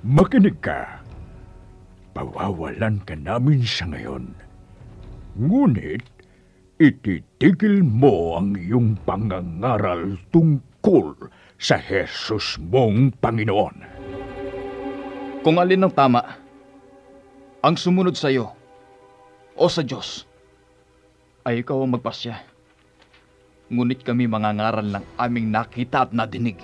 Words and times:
Makinig 0.00 0.64
ka. 0.64 1.04
Pawawalan 2.16 3.04
ka 3.04 3.12
namin 3.20 3.60
sa 3.60 3.84
ngayon. 3.84 4.32
Ngunit, 5.36 6.00
ititigil 6.80 7.84
mo 7.84 8.40
ang 8.40 8.56
iyong 8.56 8.96
pangangaral 9.04 10.16
tungkol 10.32 11.28
sa 11.60 11.76
Jesus 11.76 12.56
mong 12.56 13.12
Panginoon. 13.20 13.76
Kung 15.44 15.60
alin 15.60 15.84
ang 15.84 15.92
tama, 15.92 16.24
ang 17.60 17.76
sumunod 17.76 18.16
sa 18.16 18.32
iyo 18.32 18.56
o 19.52 19.68
sa 19.68 19.84
Diyos, 19.84 20.24
ay 21.44 21.60
ikaw 21.60 21.76
ang 21.76 22.00
magpasya. 22.00 22.40
Ngunit 23.68 24.00
kami 24.00 24.24
mangangaral 24.24 24.88
ng 24.88 25.04
aming 25.20 25.52
nakita 25.52 26.08
at 26.08 26.16
nadinig. 26.16 26.56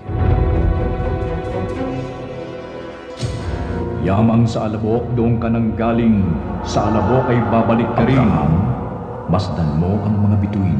Yamang 4.06 4.46
sa 4.46 4.70
alabok 4.70 5.02
doon 5.18 5.42
ka 5.42 5.50
nang 5.50 5.74
galing, 5.74 6.22
sa 6.62 6.86
alabok 6.86 7.26
ay 7.26 7.42
babalik 7.50 7.90
ka 7.98 8.06
rin. 8.06 8.22
Masdan 9.26 9.82
mo 9.82 9.98
ang 10.06 10.22
mga 10.22 10.46
bituin. 10.46 10.78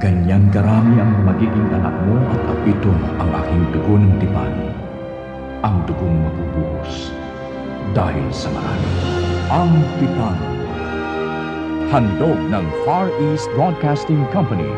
Ganyan 0.00 0.48
karami 0.48 0.96
ang 0.96 1.12
magiging 1.28 1.68
anak 1.76 1.92
mo 2.08 2.16
at 2.32 2.40
apito 2.56 2.88
ang 3.20 3.28
aking 3.36 3.62
dugo 3.76 4.00
ng 4.00 4.16
tipan. 4.16 4.48
Ang 5.60 5.84
dugong 5.84 6.24
mabubuhos 6.24 7.12
dahil 7.92 8.24
sa 8.32 8.48
marami. 8.48 8.88
Ang 9.52 9.72
tipan. 10.00 10.38
Handog 11.92 12.40
ng 12.48 12.66
Far 12.88 13.12
East 13.28 13.44
Broadcasting 13.52 14.24
Company. 14.32 14.72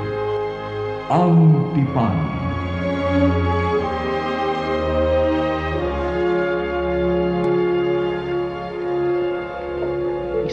Ang 1.07 1.55
tipan. 1.79 2.19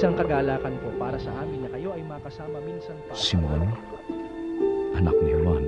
Isang 0.01 0.17
kagalakan 0.17 0.81
po 0.81 0.89
para 0.97 1.13
sa 1.21 1.29
amin 1.45 1.61
na 1.61 1.69
kayo 1.69 1.93
ay 1.93 2.01
makasama 2.01 2.57
minsan 2.65 2.97
pa. 3.05 3.13
Simon, 3.13 3.69
anak 4.97 5.13
ni 5.21 5.29
Juan, 5.29 5.61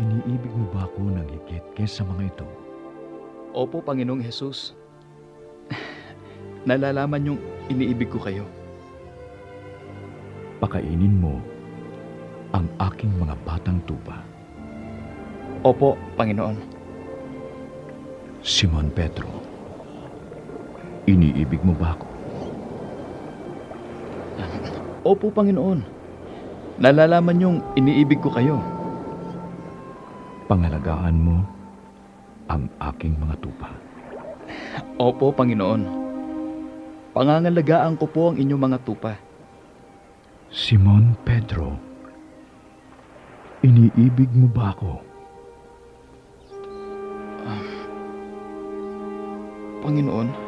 iniibig 0.00 0.48
mo 0.48 0.64
ba 0.72 0.88
ako 0.88 1.12
ng 1.12 1.28
higit 1.28 1.60
kesa 1.76 2.08
mga 2.08 2.32
ito? 2.32 2.48
Opo, 3.52 3.84
Panginoong 3.84 4.24
Jesus. 4.24 4.72
Nalalaman 6.64 7.20
niyong 7.20 7.40
iniibig 7.68 8.08
ko 8.08 8.16
kayo. 8.16 8.48
Pakainin 10.56 11.20
mo 11.20 11.44
ang 12.56 12.64
aking 12.80 13.12
mga 13.20 13.36
batang 13.44 13.76
tupa. 13.84 14.24
Opo, 15.68 16.00
Panginoon. 16.16 16.56
Simon 18.40 18.88
Pedro, 18.88 19.28
iniibig 21.04 21.60
mo 21.60 21.76
ba 21.76 21.92
ako? 21.92 22.13
Opo, 25.04 25.28
Panginoon. 25.28 25.84
Nalalaman 26.80 27.36
niyong 27.36 27.58
iniibig 27.76 28.24
ko 28.24 28.32
kayo. 28.32 28.56
Pangalagaan 30.48 31.20
mo 31.20 31.44
ang 32.48 32.72
aking 32.80 33.12
mga 33.20 33.36
tupa. 33.44 33.68
Opo, 34.96 35.28
Panginoon. 35.28 35.82
Pangangalagaan 37.12 38.00
ko 38.00 38.08
po 38.08 38.22
ang 38.32 38.40
inyong 38.40 38.62
mga 38.64 38.78
tupa. 38.80 39.12
Simon 40.48 41.12
Pedro, 41.22 41.76
iniibig 43.60 44.32
mo 44.32 44.48
ba 44.48 44.72
ako? 44.72 45.14
Panginoon, 49.84 50.28
um, 50.32 50.43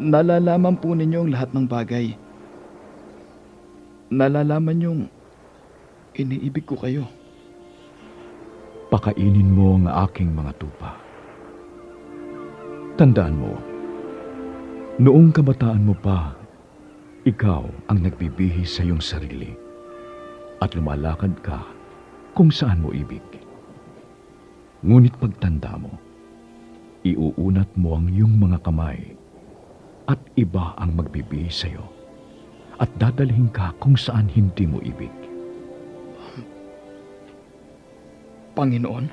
nalalaman 0.00 0.80
po 0.80 0.96
ninyo 0.96 1.28
ang 1.28 1.30
lahat 1.36 1.52
ng 1.52 1.68
bagay. 1.68 2.16
Nalalaman 4.08 4.76
niyong 4.80 5.02
iniibig 6.16 6.64
ko 6.64 6.80
kayo. 6.80 7.04
Pakainin 8.88 9.52
mo 9.52 9.76
ang 9.76 9.86
aking 10.08 10.32
mga 10.32 10.56
tupa. 10.56 10.96
Tandaan 12.96 13.36
mo, 13.38 13.54
noong 14.98 15.30
kabataan 15.30 15.84
mo 15.84 15.94
pa, 15.94 16.34
ikaw 17.22 17.62
ang 17.86 17.98
nagbibihis 18.00 18.80
sa 18.80 18.82
iyong 18.82 19.04
sarili 19.04 19.52
at 20.58 20.74
lumalakad 20.74 21.36
ka 21.44 21.60
kung 22.34 22.50
saan 22.50 22.82
mo 22.82 22.90
ibig. 22.90 23.22
Ngunit 24.80 25.12
pagtanda 25.20 25.76
mo, 25.76 25.92
iuunat 27.04 27.68
mo 27.78 28.00
ang 28.00 28.10
iyong 28.10 28.34
mga 28.36 28.58
kamay 28.64 29.19
at 30.10 30.18
iba 30.34 30.74
ang 30.74 30.98
magbibihis 30.98 31.62
sa 31.62 31.70
iyo 31.70 31.86
at 32.82 32.90
dadalhin 32.98 33.46
ka 33.54 33.70
kung 33.78 33.94
saan 33.94 34.26
hindi 34.26 34.66
mo 34.66 34.82
ibig. 34.82 35.12
Panginoon, 38.56 39.06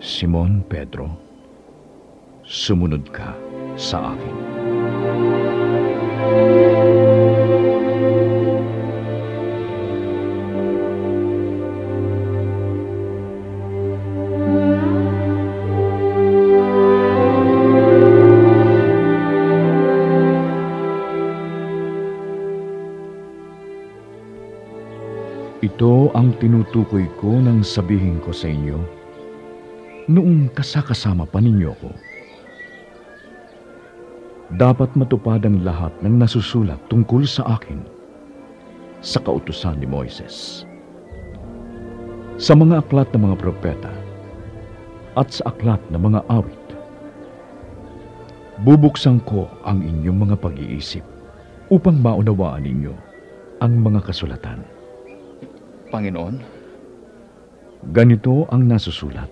Simon 0.00 0.64
Pedro, 0.64 1.12
sumunod 2.46 3.04
ka 3.12 3.36
sa 3.76 4.16
akin. 4.16 4.36
Ito 25.58 26.14
ang 26.14 26.38
tinutukoy 26.38 27.10
ko 27.18 27.34
nang 27.34 27.66
sabihin 27.66 28.22
ko 28.22 28.30
sa 28.30 28.46
inyo 28.46 28.78
noong 30.06 30.54
kasakasama 30.54 31.26
pa 31.26 31.42
ninyo 31.42 31.72
ko. 31.82 31.90
Dapat 34.54 34.94
matupad 34.94 35.42
ang 35.42 35.66
lahat 35.66 35.90
ng 35.98 36.14
nasusulat 36.14 36.78
tungkol 36.86 37.26
sa 37.26 37.58
akin 37.58 37.82
sa 39.02 39.18
kautusan 39.18 39.82
ni 39.82 39.86
Moises. 39.90 40.62
Sa 42.38 42.54
mga 42.54 42.78
aklat 42.78 43.10
ng 43.10 43.26
mga 43.26 43.36
propeta 43.42 43.90
at 45.18 45.26
sa 45.34 45.50
aklat 45.50 45.82
ng 45.90 45.98
mga 45.98 46.22
awit. 46.30 46.66
Bubuksan 48.62 49.18
ko 49.26 49.50
ang 49.66 49.82
inyong 49.82 50.22
mga 50.22 50.36
pag-iisip 50.38 51.02
upang 51.66 51.98
maunawaan 51.98 52.62
ninyo 52.62 52.94
ang 53.58 53.74
mga 53.82 54.06
kasulatan. 54.06 54.77
Panginoon, 55.88 56.58
Ganito 57.78 58.42
ang 58.50 58.66
nasusulat. 58.66 59.30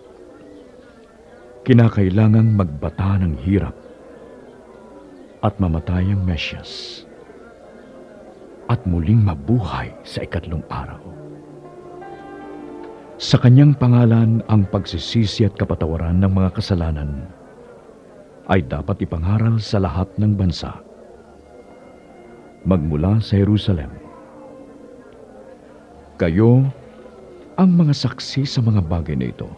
Kinakailangang 1.66 2.54
magbata 2.54 3.18
ng 3.18 3.34
hirap 3.42 3.74
at 5.42 5.58
mamatay 5.58 6.14
ang 6.14 6.22
Mesyas 6.22 7.02
at 8.70 8.78
muling 8.86 9.18
mabuhay 9.18 9.90
sa 10.06 10.22
ikatlong 10.22 10.62
araw. 10.70 11.02
Sa 13.18 13.34
kanyang 13.42 13.74
pangalan 13.74 14.46
ang 14.46 14.62
pagsisisi 14.70 15.42
at 15.42 15.58
kapatawaran 15.58 16.22
ng 16.22 16.30
mga 16.30 16.50
kasalanan 16.54 17.26
ay 18.46 18.62
dapat 18.62 19.02
ipangaral 19.02 19.58
sa 19.58 19.82
lahat 19.82 20.06
ng 20.22 20.38
bansa. 20.38 20.70
Magmula 22.62 23.18
sa 23.18 23.42
Jerusalem, 23.42 24.05
kayo 26.16 26.64
ang 27.60 27.70
mga 27.76 27.92
saksi 27.92 28.48
sa 28.48 28.64
mga 28.64 28.80
bagay 28.84 29.16
na 29.16 29.28
ito. 29.28 29.48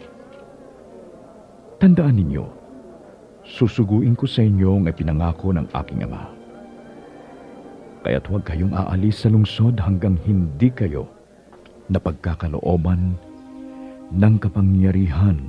Tandaan 1.79 2.19
ninyo, 2.19 2.43
susuguin 3.47 4.15
ko 4.15 4.27
sa 4.27 4.43
inyo 4.43 4.83
ang 4.83 4.85
ipinangako 4.91 5.55
ng 5.55 5.71
aking 5.71 6.03
ama. 6.03 6.27
Kaya't 8.03 8.27
huwag 8.27 8.43
kayong 8.47 8.75
aalis 8.75 9.23
sa 9.23 9.31
lungsod 9.31 9.79
hanggang 9.79 10.19
hindi 10.27 10.71
kayo 10.71 11.07
napagkakalooban 11.87 13.15
ng 14.11 14.35
kapangyarihan 14.39 15.39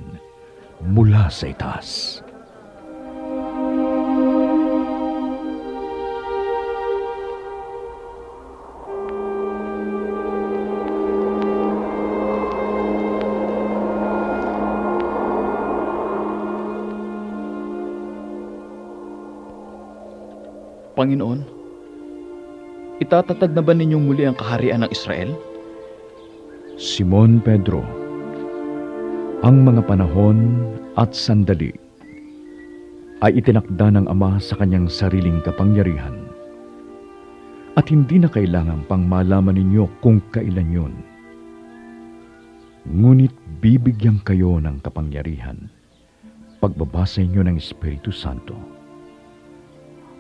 mula 0.83 1.27
sa 1.31 1.51
itaas. 1.51 2.23
Panginoon, 21.01 21.41
itatatag 23.01 23.57
na 23.57 23.65
ba 23.65 23.73
ninyong 23.73 24.05
muli 24.05 24.29
ang 24.29 24.37
kaharian 24.37 24.85
ng 24.85 24.93
Israel? 24.93 25.33
Simon 26.77 27.41
Pedro, 27.41 27.81
Ang 29.41 29.65
mga 29.65 29.89
panahon 29.89 30.61
at 31.01 31.17
sandali 31.17 31.73
ay 33.25 33.33
itinakda 33.41 33.97
ng 33.97 34.13
Ama 34.13 34.37
sa 34.45 34.61
kanyang 34.61 34.93
sariling 34.93 35.41
kapangyarihan. 35.41 36.21
At 37.81 37.89
hindi 37.89 38.21
na 38.21 38.29
kailangan 38.29 38.85
pang 38.85 39.09
malaman 39.09 39.57
ninyo 39.57 40.05
kung 40.05 40.21
kailan 40.37 40.69
yun. 40.69 40.93
Ngunit 42.85 43.33
bibigyan 43.65 44.21
kayo 44.21 44.61
ng 44.61 44.85
kapangyarihan 44.85 45.65
pagbabasa 46.61 47.25
inyo 47.25 47.41
ng 47.41 47.57
Espiritu 47.57 48.13
Santo. 48.13 48.80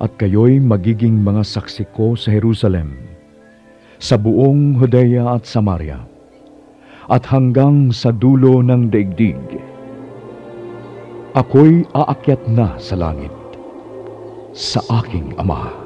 At 0.01 0.17
kayo'y 0.17 0.65
magiging 0.65 1.21
mga 1.21 1.45
saksi 1.45 1.93
ko 1.93 2.17
sa 2.17 2.33
Jerusalem, 2.33 2.97
sa 4.01 4.17
buong 4.17 4.81
Judea 4.81 5.37
at 5.37 5.45
Samaria, 5.45 6.01
at 7.13 7.29
hanggang 7.29 7.93
sa 7.93 8.09
dulo 8.09 8.65
ng 8.65 8.89
daigdig. 8.89 9.37
Ako'y 11.37 11.85
aakyat 11.93 12.43
na 12.49 12.81
sa 12.81 12.97
langit, 12.97 13.33
sa 14.57 14.81
aking 15.05 15.37
Ama. 15.37 15.80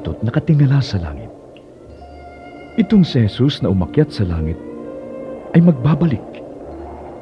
Kayo 0.00 0.08
narito 0.08 0.16
at 0.16 0.24
nakatingala 0.24 0.80
sa 0.80 0.96
langit? 0.98 1.28
Itong 2.80 3.04
si 3.04 3.20
Jesus 3.20 3.60
na 3.60 3.68
umakyat 3.68 4.08
sa 4.08 4.24
langit 4.24 4.56
ay 5.52 5.60
magbabalik 5.60 6.24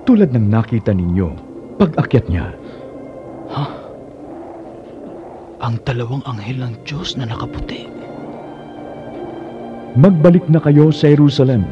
tulad 0.07 0.31
ng 0.31 0.47
nakita 0.47 0.95
ninyo 0.95 1.29
pag-akyat 1.83 2.27
niya. 2.31 2.55
Ang 5.59 5.75
dalawang 5.83 6.23
anghel 6.23 6.63
ng 6.63 6.75
Diyos 6.87 7.19
na 7.19 7.27
nakaputi. 7.27 7.91
Magbalik 9.99 10.47
na 10.47 10.63
kayo 10.63 10.95
sa 10.95 11.11
Jerusalem. 11.11 11.67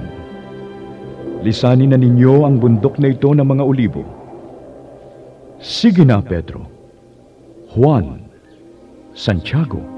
Lisanin 1.46 1.94
na 1.94 1.98
ninyo 2.00 2.42
ang 2.42 2.58
bundok 2.58 2.98
na 2.98 3.14
ito 3.14 3.30
ng 3.30 3.46
mga 3.46 3.62
olibo. 3.62 4.02
Sige 5.62 6.02
na, 6.02 6.18
Pedro. 6.18 6.66
Juan, 7.70 8.26
Santiago, 9.14 9.95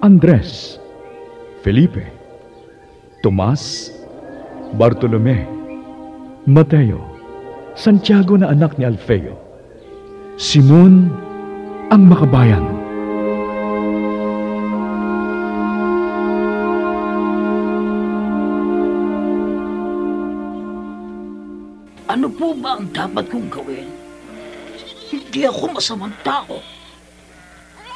Andres, 0.00 0.80
Felipe, 1.60 2.00
Tomas, 3.20 3.92
Bartolome, 4.72 5.44
Mateo, 6.48 7.04
Santiago 7.76 8.40
na 8.40 8.48
anak 8.48 8.80
ni 8.80 8.88
Alfeo, 8.88 9.36
Simon 10.40 11.12
ang 11.92 12.08
makabayan, 12.08 12.64
Ano 22.08 22.26
po 22.26 22.56
ba 22.56 22.80
ang 22.80 22.88
dapat 22.88 23.28
kong 23.28 23.52
gawin? 23.52 23.86
Hindi 25.12 25.44
ako 25.44 25.76
masamang 25.76 26.16
tao. 26.24 26.79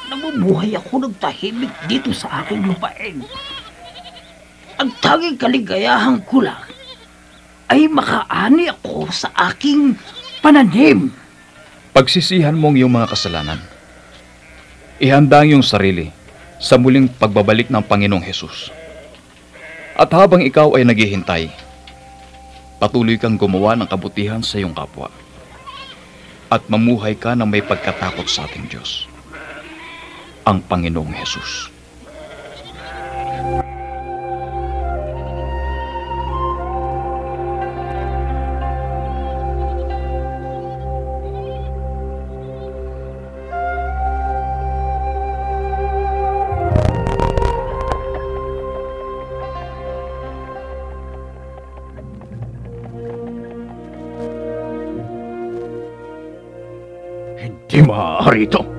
Namumuhay 0.05 0.77
ako 0.77 1.05
ng 1.05 1.13
tahimik 1.17 1.73
dito 1.89 2.13
sa 2.13 2.45
aking 2.45 2.69
lupain. 2.69 3.25
Ang 4.77 4.89
tanging 5.01 5.39
kaligayahan 5.39 6.21
ko 6.27 6.45
lang 6.45 6.61
ay 7.71 7.89
makaani 7.89 8.69
ako 8.69 9.09
sa 9.09 9.33
aking 9.49 9.97
pananim. 10.45 11.09
Pagsisihan 11.95 12.53
mo 12.53 12.69
ang 12.69 12.77
iyong 12.77 12.93
mga 12.93 13.09
kasalanan. 13.09 13.59
Ihanda 15.01 15.41
ang 15.41 15.57
iyong 15.57 15.65
sarili 15.65 16.11
sa 16.61 16.77
muling 16.77 17.09
pagbabalik 17.09 17.71
ng 17.71 17.81
Panginoong 17.81 18.21
Hesus. 18.21 18.69
At 19.95 20.11
habang 20.11 20.43
ikaw 20.43 20.75
ay 20.75 20.83
naghihintay, 20.83 21.49
patuloy 22.83 23.15
kang 23.15 23.39
gumawa 23.39 23.79
ng 23.79 23.87
kabutihan 23.87 24.43
sa 24.43 24.59
iyong 24.59 24.75
kapwa. 24.75 25.07
At 26.51 26.67
mamuhay 26.67 27.15
ka 27.15 27.33
ng 27.33 27.47
may 27.47 27.63
pagkatakot 27.63 28.27
sa 28.27 28.45
ating 28.45 28.67
Diyos. 28.69 29.07
Ang 30.45 30.61
Panginoong 30.69 31.09
Hesus. 31.09 31.73
Hindi 57.41 57.81
maaari 57.81 58.45
ito. 58.45 58.74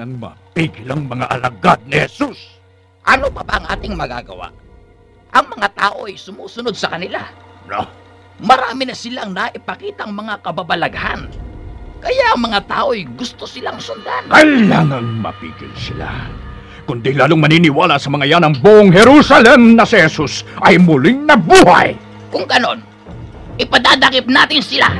Mapigil 0.00 0.88
ang 0.88 1.04
mga 1.04 1.26
alagad 1.28 1.80
ni 1.84 2.00
Jesus. 2.00 2.60
Ano 3.04 3.28
pa 3.28 3.42
ba 3.44 3.60
ang 3.60 3.66
ating 3.68 3.92
magagawa? 3.92 4.48
Ang 5.32 5.46
mga 5.52 5.68
tao 5.74 6.06
ay 6.06 6.16
sumusunod 6.16 6.72
sa 6.72 6.92
kanila. 6.94 7.20
No, 7.66 7.84
Marami 8.42 8.88
na 8.88 8.96
silang 8.96 9.30
naipakitang 9.36 10.10
mga 10.10 10.42
kababalaghan. 10.42 11.30
Kaya 12.02 12.34
ang 12.34 12.42
mga 12.42 12.66
tao 12.66 12.90
ay 12.90 13.06
gusto 13.14 13.46
silang 13.46 13.78
sundan. 13.78 14.26
kailangang 14.26 15.22
mapigil 15.22 15.70
sila. 15.78 16.26
Kundi 16.82 17.14
lalong 17.14 17.38
maniniwala 17.38 17.94
sa 18.02 18.10
mga 18.10 18.26
yan 18.26 18.42
ang 18.42 18.58
buong 18.58 18.90
Jerusalem 18.90 19.78
na 19.78 19.86
si 19.86 19.94
Jesus 20.02 20.42
ay 20.66 20.82
muling 20.82 21.22
nabuhay. 21.22 21.94
Kung 22.34 22.42
ganon, 22.50 22.82
ipadadakip 23.62 24.26
natin 24.26 24.58
sila. 24.58 24.90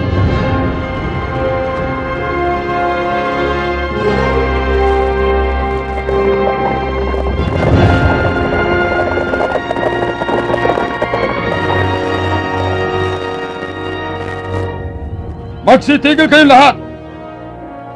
Magsitigil 15.73 16.29
kayong 16.29 16.53
lahat! 16.53 16.77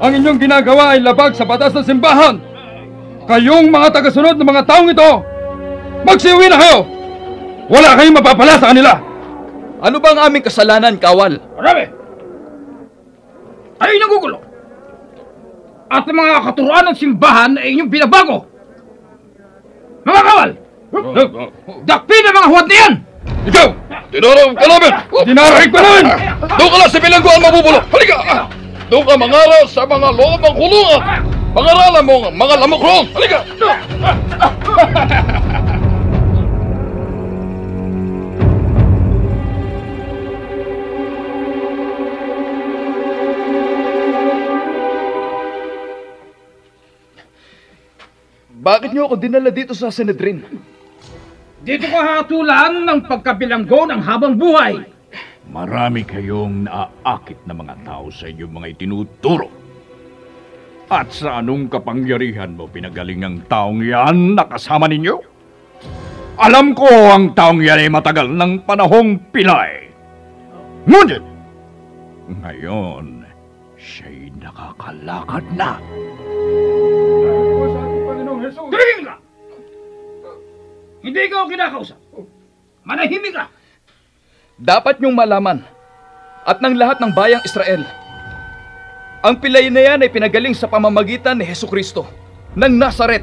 Ang 0.00 0.12
inyong 0.16 0.40
ginagawa 0.40 0.96
ay 0.96 1.04
labag 1.04 1.36
sa 1.36 1.44
batas 1.44 1.76
ng 1.76 1.84
simbahan! 1.84 2.40
Kayong 3.28 3.68
mga 3.68 4.00
tagasunod 4.00 4.40
ng 4.40 4.48
mga 4.48 4.64
taong 4.64 4.88
ito, 4.88 5.10
magsiuwi 6.08 6.48
na 6.48 6.56
kayo! 6.56 6.88
Wala 7.68 8.00
kayong 8.00 8.16
mapapala 8.16 8.56
sa 8.56 8.72
kanila! 8.72 8.96
Ano 9.84 10.00
ba 10.00 10.08
ang 10.16 10.20
aming 10.24 10.48
kasalanan, 10.48 10.96
Kawal? 10.96 11.36
Marami! 11.36 11.84
Kayo 13.76 13.94
nagugulo! 14.00 14.38
At 15.92 16.08
ang 16.08 16.16
mga 16.16 16.34
katuruan 16.48 16.84
ng 16.88 16.96
simbahan 16.96 17.60
ay 17.60 17.76
inyong 17.76 17.92
binabago! 17.92 18.48
Mga 20.00 20.22
kawal! 20.24 20.50
Dakpin 21.84 22.24
ang 22.24 22.36
mga 22.40 22.48
huwad 22.48 22.66
na 22.72 22.76
yan! 22.88 22.94
Ikaw! 23.46 23.68
Tinarang 24.10 24.58
ka 24.58 24.66
namin! 24.66 24.92
Dinaraig 25.22 25.70
ka 25.70 25.78
namin! 25.78 26.06
Doon 26.58 26.70
ka 26.70 26.76
lang 26.82 26.90
sa 26.90 26.98
bilangguan 26.98 27.38
mabubulo. 27.38 27.78
Halika! 27.94 28.16
Doon 28.90 29.04
ka 29.06 29.14
mangaral 29.14 29.64
sa 29.70 29.86
mga 29.86 30.08
loob 30.14 30.40
ng 30.42 30.56
kulungan. 30.58 31.00
Pangaralan 31.54 32.02
mo 32.02 32.14
ang 32.26 32.34
mga 32.34 32.54
lamok 32.58 32.82
roon. 32.82 33.04
Halika! 33.14 33.40
Bakit 48.66 48.90
niyo 48.90 49.06
ako 49.06 49.14
dinala 49.14 49.54
dito 49.54 49.78
sa 49.78 49.94
Sanedrin? 49.94 50.42
Dito 51.66 51.90
ka 51.90 52.22
hatulan 52.22 52.86
ng 52.86 53.10
pagkabilanggo 53.10 53.90
ng 53.90 53.98
habang 53.98 54.38
buhay! 54.38 54.86
Marami 55.50 56.06
kayong 56.06 56.70
naaakit 56.70 57.42
na 57.42 57.58
mga 57.58 57.74
tao 57.82 58.06
sa 58.06 58.30
inyong 58.30 58.54
mga 58.54 58.66
itinuturo. 58.78 59.50
At 60.86 61.10
sa 61.10 61.42
anong 61.42 61.66
kapangyarihan 61.66 62.54
mo 62.54 62.70
pinagaling 62.70 63.26
ang 63.26 63.36
taong 63.50 63.82
yan 63.82 64.38
na 64.38 64.46
kasama 64.46 64.86
ninyo? 64.86 65.18
Alam 66.38 66.70
ko 66.70 66.86
ang 66.86 67.34
taong 67.34 67.58
yan 67.58 67.82
ay 67.82 67.90
matagal 67.90 68.30
ng 68.30 68.62
panahong 68.62 69.18
pilay. 69.34 69.90
Ngunit, 70.86 71.24
ngayon, 72.30 73.26
siya'y 73.74 74.30
nakakalakad 74.38 75.42
na. 75.58 75.82
Ka! 78.70 79.25
Hindi 81.06 81.22
ka 81.30 81.34
ako 81.38 81.46
kinakausap. 81.46 81.98
Manahimik 82.82 83.30
ka! 83.30 83.46
Dapat 84.58 84.98
niyong 84.98 85.14
malaman 85.14 85.62
at 86.42 86.58
ng 86.58 86.74
lahat 86.74 86.98
ng 86.98 87.14
bayang 87.14 87.46
Israel. 87.46 87.86
Ang 89.22 89.38
pilay 89.38 89.70
na 89.70 89.86
yan 89.86 90.02
ay 90.02 90.10
pinagaling 90.10 90.50
sa 90.50 90.66
pamamagitan 90.66 91.38
ni 91.38 91.46
Heso 91.46 91.70
Kristo 91.70 92.10
ng 92.58 92.74
Nazaret 92.74 93.22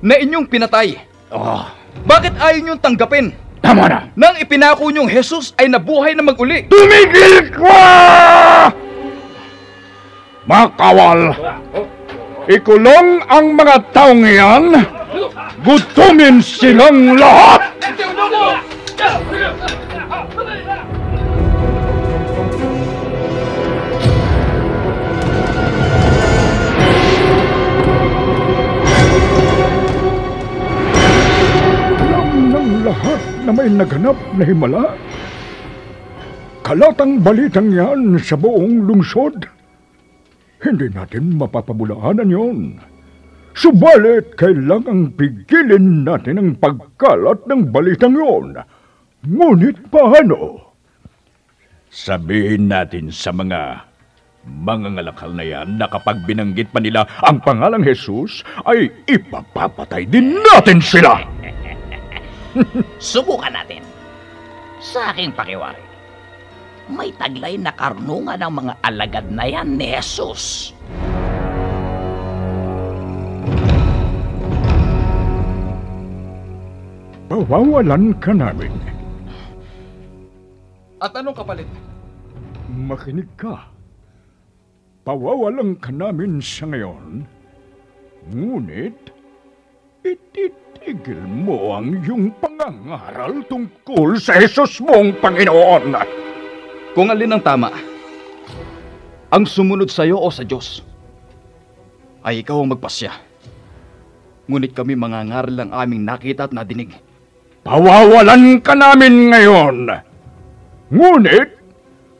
na 0.00 0.16
inyong 0.16 0.48
pinatay. 0.48 0.96
Oh, 1.28 1.68
Bakit 2.08 2.40
ayaw 2.40 2.60
niyong 2.60 2.80
tanggapin 2.80 3.36
tama 3.60 3.84
na! 3.88 4.08
nang 4.16 4.36
ipinako 4.36 4.88
niyong 4.88 5.08
Jesus 5.08 5.52
ay 5.56 5.68
nabuhay 5.68 6.16
na 6.16 6.24
maguli? 6.24 6.68
Tumigil 6.68 7.52
ka! 7.52 7.84
Makawal! 10.44 11.36
Ikulong 12.44 13.24
ang 13.24 13.56
mga 13.56 13.76
taong 13.92 14.24
yan! 14.24 14.64
Gutumin 15.64 16.44
silang 16.44 17.16
lahat! 17.16 17.72
Lahat 32.84 33.20
na 33.48 33.52
may 33.56 33.68
naganap 33.72 34.18
na 34.36 34.44
himala. 34.44 34.92
Kalatang 36.60 37.16
balitang 37.24 37.72
yan 37.72 38.20
sa 38.20 38.36
buong 38.36 38.84
lungsod. 38.84 39.48
Hindi 40.60 40.92
natin 40.92 41.40
mapapabulaanan 41.40 42.28
yon. 42.28 42.58
Subalit, 43.54 44.34
kailangang 44.34 45.14
pigilin 45.14 46.02
natin 46.02 46.42
ang 46.42 46.50
pagkalat 46.58 47.46
ng 47.46 47.70
balitang 47.70 48.18
yon. 48.18 48.58
Ngunit 49.24 49.78
paano? 49.94 50.74
Sabihin 51.86 52.66
natin 52.66 53.14
sa 53.14 53.30
mga 53.30 53.86
mga 54.44 55.00
ngalakal 55.00 55.32
na 55.32 55.44
yan 55.46 55.80
na 55.80 55.88
kapag 55.88 56.20
binanggit 56.28 56.68
pa 56.68 56.82
nila 56.82 57.08
ang 57.24 57.40
pangalang 57.40 57.80
Jesus, 57.80 58.44
ay 58.68 58.92
ipapapatay 59.08 60.04
din 60.04 60.36
natin 60.52 60.82
sila! 60.82 61.24
Subukan 63.00 63.54
natin. 63.54 63.80
Sa 64.84 65.14
aking 65.14 65.32
pakiwari, 65.32 65.80
may 66.92 67.08
taglay 67.16 67.56
na 67.56 67.72
karunungan 67.72 68.36
ng 68.36 68.52
mga 68.52 68.72
alagad 68.84 69.26
na 69.32 69.48
yan 69.48 69.80
ni 69.80 69.96
Jesus. 69.96 70.74
Pawawalan 77.34 78.14
ka 78.22 78.30
namin. 78.30 78.70
At 81.02 81.18
anong 81.18 81.34
kapalit? 81.34 81.66
Makinig 82.70 83.26
ka. 83.34 83.74
Pawawalan 85.02 85.74
ka 85.82 85.90
namin 85.90 86.38
sa 86.38 86.70
ngayon. 86.70 87.26
Ngunit, 88.30 89.10
ititigil 90.06 91.18
mo 91.26 91.74
ang 91.74 91.98
iyong 92.06 92.30
pangangaral 92.38 93.42
tungkol 93.50 94.14
sa 94.14 94.38
Jesus 94.38 94.78
mong 94.78 95.18
Panginoon. 95.18 95.90
Kung 96.94 97.10
alin 97.10 97.34
ang 97.34 97.42
tama, 97.42 97.74
ang 99.34 99.42
sumunod 99.42 99.90
sa 99.90 100.06
iyo 100.06 100.22
o 100.22 100.30
sa 100.30 100.46
Diyos, 100.46 100.86
ay 102.22 102.46
ikaw 102.46 102.62
ang 102.62 102.78
magpasya. 102.78 103.10
Ngunit 104.46 104.70
kami 104.70 104.94
mangangaral 104.94 105.50
lang 105.50 105.74
aming 105.74 106.06
nakita 106.06 106.46
at 106.46 106.54
nadinig. 106.54 106.94
Pawawalan 107.64 108.60
ka 108.60 108.76
namin 108.76 109.32
ngayon. 109.32 109.88
Ngunit, 110.92 111.48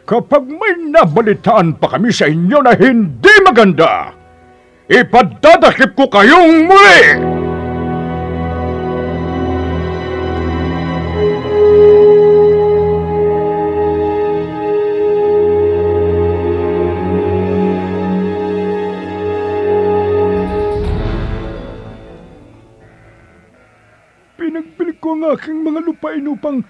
kapag 0.08 0.48
may 0.48 0.88
nabalitaan 0.88 1.76
pa 1.76 1.94
kami 1.94 2.08
sa 2.08 2.24
inyo 2.24 2.64
na 2.64 2.72
hindi 2.72 3.34
maganda, 3.44 4.08
ipadadakip 4.88 5.92
ko 5.92 6.08
kayong 6.08 6.64
muli! 6.64 7.00
Lupain 26.04 26.28
upang 26.28 26.61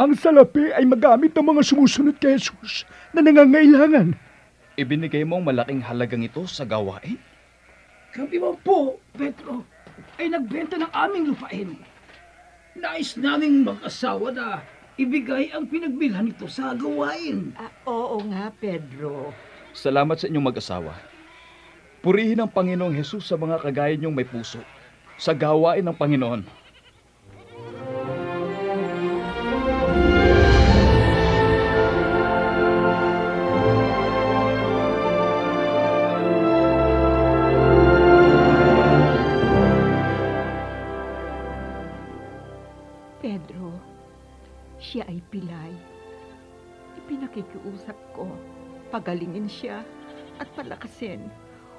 ang 0.00 0.16
salapi 0.16 0.72
ay 0.72 0.88
magamit 0.88 1.36
ng 1.36 1.44
mga 1.44 1.60
sumusunod 1.60 2.16
kay 2.16 2.40
Jesus 2.40 2.88
na 3.12 3.20
nangangailangan. 3.20 4.16
Ibinigay 4.80 5.28
mo 5.28 5.36
ang 5.36 5.44
malaking 5.44 5.84
halagang 5.84 6.24
ito 6.24 6.48
sa 6.48 6.64
gawain? 6.64 7.20
Kami 8.16 8.40
man 8.40 8.56
po, 8.64 8.96
Pedro, 9.12 9.68
ay 10.16 10.32
nagbenta 10.32 10.80
ng 10.80 10.88
aming 10.88 11.36
lupain. 11.36 11.76
Nais 12.78 13.18
naming 13.20 13.68
mag-asawa 13.68 14.32
na 14.32 14.64
ibigay 14.96 15.52
ang 15.52 15.68
pinagbilhan 15.68 16.32
nito 16.32 16.48
sa 16.48 16.72
gawain. 16.72 17.52
Ah, 17.60 17.68
oo 17.84 18.24
nga, 18.32 18.48
Pedro. 18.56 19.36
Salamat 19.76 20.16
sa 20.16 20.32
inyong 20.32 20.48
mag-asawa. 20.48 20.96
Purihin 22.00 22.40
ang 22.40 22.48
Panginoong 22.48 22.96
Jesus 22.96 23.28
sa 23.28 23.36
mga 23.36 23.60
kagaya 23.60 23.98
niyong 23.98 24.14
may 24.16 24.24
puso 24.24 24.62
sa 25.18 25.34
gawain 25.34 25.84
ng 25.84 25.98
Panginoon. 25.98 26.67
Ipinakikiusap 47.38 47.94
ko, 48.18 48.26
pagalingin 48.90 49.46
siya 49.46 49.86
at 50.42 50.50
palakasin 50.58 51.30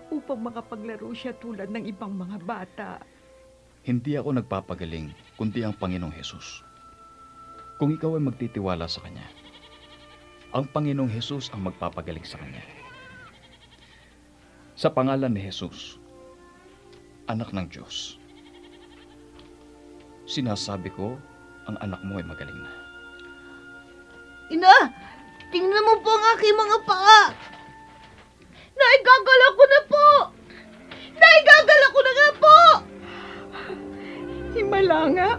upang 0.07 0.39
makapaglaro 0.39 1.11
siya 1.11 1.35
tulad 1.35 1.67
ng 1.67 1.83
ibang 1.83 2.15
mga 2.15 2.37
bata. 2.47 2.91
Hindi 3.83 4.15
ako 4.15 4.39
nagpapagaling, 4.39 5.11
kundi 5.35 5.67
ang 5.67 5.75
Panginoong 5.75 6.15
Jesus. 6.15 6.63
Kung 7.75 7.91
ikaw 7.91 8.15
ay 8.15 8.23
magtitiwala 8.23 8.87
sa 8.87 9.03
Kanya, 9.03 9.27
ang 10.55 10.63
Panginoong 10.71 11.11
Jesus 11.11 11.51
ang 11.51 11.67
magpapagaling 11.67 12.23
sa 12.23 12.39
Kanya. 12.39 12.63
Sa 14.79 14.87
pangalan 14.87 15.35
ni 15.35 15.43
Jesus, 15.43 15.99
anak 17.27 17.51
ng 17.51 17.67
Diyos, 17.67 18.15
sinasabi 20.23 20.87
ko, 20.95 21.19
ang 21.67 21.75
anak 21.83 21.99
mo 22.07 22.15
ay 22.15 22.23
magaling 22.23 22.55
na. 22.55 22.71
Ina, 24.49 24.75
tingnan 25.49 25.85
mo 25.85 25.93
po 26.01 26.09
ang 26.13 26.25
aking 26.37 26.57
mga 26.57 26.77
paa. 26.85 27.23
Naigagala 28.79 29.47
ko 29.53 29.63
na 29.65 29.79
po. 29.85 30.07
Naigagala 31.19 31.85
ko 31.89 31.99
na 31.99 32.11
nga 32.15 32.29
po. 32.37 32.57
Himala 34.55 34.99
nga. 35.13 35.29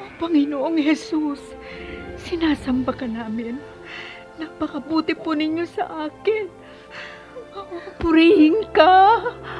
O 0.00 0.02
Panginoong 0.18 0.78
Jesus, 0.80 1.42
sinasamba 2.16 2.96
ka 2.96 3.06
namin. 3.06 3.60
Napakabuti 4.38 5.12
po 5.18 5.34
ninyo 5.34 5.66
sa 5.66 6.08
akin. 6.08 6.46
Purihin 7.98 8.62
ka, 8.70 9.18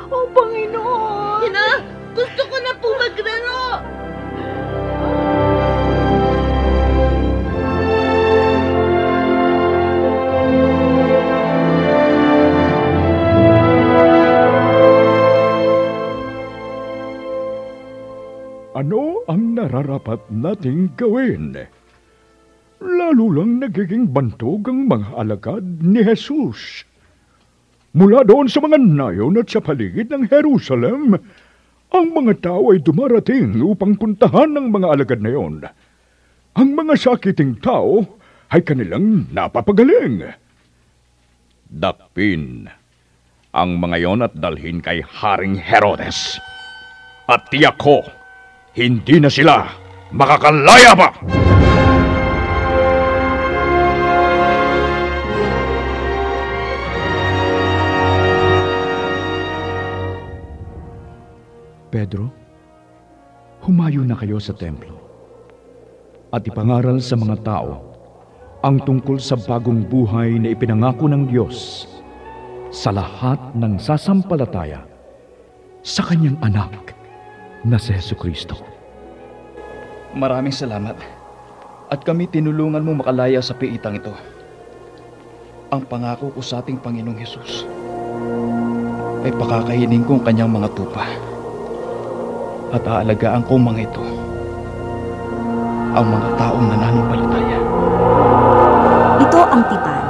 O 0.09 0.31
Panginoon. 0.31 1.43
Ina, 1.51 1.67
gusto 2.15 2.43
ko 2.47 2.57
na 2.63 2.73
po 2.79 2.89
maglaro. 2.95 3.63
Ano 18.79 19.27
ang 19.27 19.59
nararapat 19.59 20.31
nating 20.31 20.95
gawin? 20.95 21.51
Lalo 22.79 23.27
lang 23.35 23.59
nagiging 23.59 24.07
bantog 24.15 24.71
ang 24.71 24.87
mga 24.87 25.19
alagad 25.19 25.67
ni 25.83 25.99
Jesus. 26.07 26.87
Mula 27.99 28.23
doon 28.23 28.47
sa 28.47 28.63
mga 28.63 28.79
nayon 28.79 29.35
at 29.35 29.51
sa 29.51 29.59
paligid 29.59 30.15
ng 30.15 30.31
Jerusalem, 30.31 31.19
Ang 31.91 32.07
mga 32.13 32.53
tao 32.53 32.71
ay 32.71 32.79
dumarating 32.85 33.59
upang 33.65 33.99
puntahan 33.99 34.55
ng 34.55 34.71
mga 34.71 34.87
alagad 34.95 35.21
na 35.25 35.33
yon. 35.33 35.65
Ang 36.55 36.69
mga 36.77 36.95
sakiting 37.01 37.59
tao 37.59 38.05
ay 38.53 38.61
kanilang 38.61 39.27
napapagaling. 39.33 40.23
Dakpin 41.67 42.69
ang 43.57 43.81
mga 43.81 43.97
yon 44.05 44.21
at 44.21 44.37
dalhin 44.37 44.79
kay 44.85 45.01
Haring 45.01 45.57
Herodes. 45.57 46.37
At 47.25 47.49
tiyak 47.49 47.81
ko, 47.81 48.05
hindi 48.79 49.19
na 49.19 49.27
sila 49.27 49.67
makakalaya 50.15 50.95
pa! 50.95 51.11
Pedro, 61.89 62.31
humayo 63.65 64.07
na 64.07 64.15
kayo 64.15 64.39
sa 64.39 64.55
templo 64.55 64.95
at 66.31 66.45
ipangaral 66.47 67.01
sa 67.03 67.19
mga 67.19 67.43
tao 67.43 67.81
ang 68.63 68.79
tungkol 68.85 69.17
sa 69.17 69.35
bagong 69.35 69.89
buhay 69.89 70.37
na 70.39 70.53
ipinangako 70.53 71.09
ng 71.11 71.33
Diyos 71.33 71.89
sa 72.69 72.93
lahat 72.93 73.41
ng 73.57 73.81
sasampalataya 73.81 74.85
sa 75.81 76.05
kanyang 76.05 76.37
anak 76.45 76.98
na 77.67 77.79
si 77.81 77.91
Heso 77.91 78.15
Kristo. 78.15 78.55
Maraming 80.15 80.55
salamat. 80.55 80.95
At 81.89 82.05
kami 82.05 82.29
tinulungan 82.29 82.85
mo 82.85 83.01
makalaya 83.01 83.41
sa 83.41 83.57
piitang 83.57 83.97
ito. 83.97 84.13
Ang 85.73 85.89
pangako 85.89 86.33
ko 86.33 86.41
sa 86.45 86.61
ating 86.61 86.81
Panginoong 86.81 87.19
Hesus 87.19 87.65
ay 89.25 89.33
pakakainin 89.35 90.05
ko 90.05 90.21
ang 90.21 90.25
kanyang 90.25 90.53
mga 90.53 90.69
tupa. 90.77 91.05
At 92.73 92.85
aalagaan 92.85 93.45
ko 93.49 93.57
mga 93.57 93.81
ito 93.89 94.05
ang 95.97 96.07
mga 96.13 96.29
taong 96.37 96.67
nananampalataya. 96.69 97.59
Ito 99.25 99.41
ang 99.49 99.63
tipan. 99.67 100.05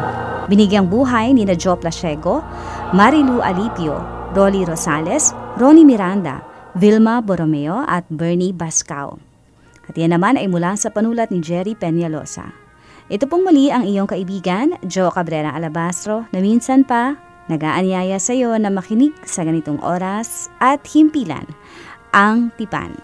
Binigyang 0.51 0.89
buhay 0.91 1.33
ni 1.33 1.47
na 1.47 1.55
Joe 1.55 1.79
Plasiego, 1.79 2.43
Marilu 2.93 3.41
Alipio, 3.41 4.03
Rolly 4.35 4.67
Rosales, 4.67 5.33
Ronnie 5.57 5.87
Miranda, 5.87 6.48
Vilma 6.79 7.19
Borromeo 7.19 7.83
at 7.91 8.07
Bernie 8.07 8.55
Bascao. 8.55 9.19
At 9.91 9.99
yan 9.99 10.15
naman 10.15 10.39
ay 10.39 10.47
mula 10.47 10.79
sa 10.79 10.95
panulat 10.95 11.35
ni 11.35 11.43
Jerry 11.43 11.75
Peñalosa. 11.75 12.55
Ito 13.11 13.27
pong 13.27 13.43
muli 13.43 13.75
ang 13.75 13.83
iyong 13.83 14.07
kaibigan, 14.07 14.79
Joe 14.87 15.11
Cabrera 15.11 15.51
Alabastro, 15.51 16.31
na 16.31 16.39
minsan 16.39 16.87
pa 16.87 17.19
nagaanyaya 17.51 18.23
sa 18.23 18.31
iyo 18.31 18.55
na 18.55 18.71
makinig 18.71 19.11
sa 19.27 19.43
ganitong 19.43 19.83
oras 19.83 20.47
at 20.63 20.87
himpilan 20.87 21.51
ang 22.15 22.55
tipan. 22.55 22.95